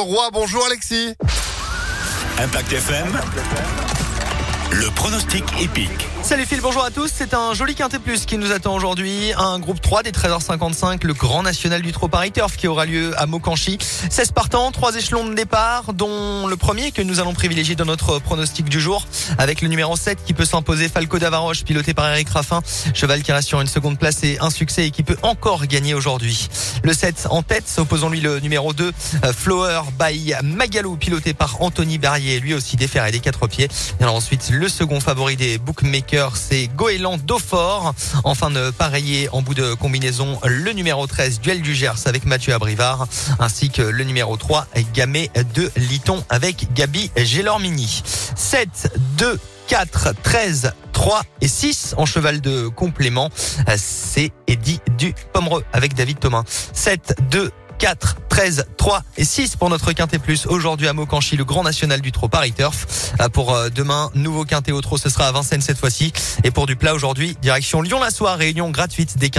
Roi, 0.00 0.30
bonjour 0.32 0.64
Alexis. 0.64 1.16
Impact 2.38 2.72
FM. 2.72 4.07
Le 4.70 4.90
pronostic 4.94 5.44
épique. 5.62 6.08
Salut 6.22 6.44
Phil, 6.44 6.60
bonjour 6.60 6.84
à 6.84 6.90
tous. 6.90 7.10
C'est 7.14 7.32
un 7.32 7.54
joli 7.54 7.74
quintet 7.74 7.98
plus 7.98 8.26
qui 8.26 8.36
nous 8.36 8.52
attend 8.52 8.74
aujourd'hui. 8.74 9.32
Un 9.38 9.58
groupe 9.58 9.80
3 9.80 10.02
des 10.02 10.10
13h55, 10.10 11.06
le 11.06 11.14
grand 11.14 11.42
national 11.42 11.80
du 11.80 11.92
Trop 11.92 12.08
Paris 12.08 12.32
Turf 12.32 12.56
qui 12.56 12.68
aura 12.68 12.84
lieu 12.84 13.18
à 13.18 13.24
Mokanchi. 13.24 13.78
16 13.80 14.32
partants, 14.32 14.70
3 14.70 14.96
échelons 14.96 15.26
de 15.26 15.32
départ, 15.32 15.94
dont 15.94 16.46
le 16.46 16.56
premier 16.56 16.92
que 16.92 17.00
nous 17.00 17.18
allons 17.18 17.32
privilégier 17.32 17.76
dans 17.76 17.86
notre 17.86 18.18
pronostic 18.18 18.68
du 18.68 18.78
jour, 18.78 19.06
avec 19.38 19.62
le 19.62 19.68
numéro 19.68 19.96
7 19.96 20.18
qui 20.22 20.34
peut 20.34 20.44
s'imposer 20.44 20.90
Falco 20.90 21.18
d'Avaroche, 21.18 21.64
piloté 21.64 21.94
par 21.94 22.10
Eric 22.10 22.28
Raffin. 22.28 22.60
Cheval 22.92 23.22
qui 23.22 23.32
reste 23.32 23.48
sur 23.48 23.62
une 23.62 23.68
seconde 23.68 23.98
place 23.98 24.22
et 24.22 24.38
un 24.40 24.50
succès 24.50 24.88
et 24.88 24.90
qui 24.90 25.02
peut 25.02 25.16
encore 25.22 25.66
gagner 25.66 25.94
aujourd'hui. 25.94 26.48
Le 26.82 26.92
7 26.92 27.28
en 27.30 27.42
tête, 27.42 27.64
opposons-lui 27.78 28.20
le 28.20 28.40
numéro 28.40 28.74
2, 28.74 28.92
euh, 29.24 29.32
Flower 29.32 29.80
by 29.98 30.34
Magalou, 30.42 30.96
piloté 30.96 31.32
par 31.32 31.62
Anthony 31.62 31.96
Barrier, 31.96 32.38
lui 32.40 32.52
aussi 32.52 32.76
déferré 32.76 33.12
des 33.12 33.20
quatre 33.20 33.46
pieds. 33.46 33.68
Et 34.00 34.04
ensuite, 34.04 34.50
le 34.58 34.68
second 34.68 34.98
favori 34.98 35.36
des 35.36 35.56
bookmakers 35.58 36.36
c'est 36.36 36.66
Goéland 36.74 37.16
Daufort. 37.18 37.94
Enfin 38.24 38.50
de 38.50 38.70
pareiller 38.70 39.28
en 39.30 39.40
bout 39.40 39.54
de 39.54 39.74
combinaison 39.74 40.38
le 40.44 40.72
numéro 40.72 41.06
13 41.06 41.40
Duel 41.40 41.62
du 41.62 41.74
Gers 41.74 42.06
avec 42.06 42.26
Mathieu 42.26 42.52
Abrivard 42.52 43.06
ainsi 43.38 43.70
que 43.70 43.82
le 43.82 44.02
numéro 44.02 44.36
3 44.36 44.66
Gamay 44.94 45.30
de 45.54 45.70
Liton 45.76 46.24
avec 46.28 46.72
Gabi 46.74 47.10
Gélormini. 47.16 48.02
7, 48.36 48.92
2, 49.16 49.38
4, 49.68 50.14
13, 50.22 50.72
3 50.92 51.22
et 51.40 51.48
6 51.48 51.94
en 51.96 52.06
cheval 52.06 52.40
de 52.40 52.66
complément. 52.66 53.30
C'est 53.76 54.32
Eddie 54.48 54.80
du 54.98 55.14
Pomereux 55.32 55.64
avec 55.72 55.94
David 55.94 56.18
Thomas. 56.18 56.42
7, 56.72 57.14
2, 57.30 57.52
4, 57.78 58.16
13, 58.28 58.66
3 58.76 59.02
et 59.16 59.24
6 59.24 59.56
pour 59.56 59.70
notre 59.70 59.92
Quintet 59.92 60.18
Plus. 60.18 60.46
Aujourd'hui 60.46 60.88
à 60.88 60.92
Mokanchi, 60.92 61.36
le 61.36 61.44
grand 61.44 61.62
national 61.62 62.00
du 62.00 62.10
trot 62.10 62.28
Paris 62.28 62.52
Turf. 62.52 63.12
Euh, 63.20 63.28
pour 63.28 63.54
euh, 63.54 63.68
demain, 63.68 64.10
nouveau 64.14 64.44
Quintet 64.44 64.72
au 64.72 64.80
trot, 64.80 64.98
ce 64.98 65.08
sera 65.08 65.28
à 65.28 65.32
Vincennes 65.32 65.60
cette 65.60 65.78
fois-ci. 65.78 66.12
Et 66.42 66.50
pour 66.50 66.66
du 66.66 66.74
plat 66.74 66.94
aujourd'hui, 66.94 67.36
direction 67.40 67.80
Lyon-la-Soie, 67.80 68.34
réunion 68.34 68.70
gratuite 68.70 69.18
des 69.18 69.30